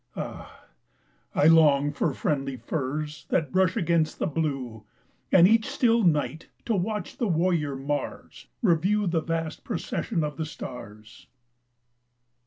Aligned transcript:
Ah, 0.15 0.65
I 1.35 1.45
long 1.45 1.91
For 1.93 2.11
friendly 2.15 2.57
firs 2.57 3.27
that 3.29 3.51
brush 3.51 3.77
against 3.77 4.17
the 4.17 4.25
blue 4.25 4.83
And 5.31 5.47
each 5.47 5.67
still 5.67 6.01
night 6.03 6.47
to 6.65 6.75
watch 6.75 7.17
the 7.17 7.27
warrior 7.27 7.75
Mars 7.75 8.47
Review 8.63 9.05
the 9.05 9.21
vast 9.21 9.63
procession 9.63 10.23
of 10.23 10.37
the 10.37 10.45
stars 10.47 11.27